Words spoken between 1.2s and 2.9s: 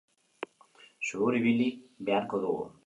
ibili beharko dugu.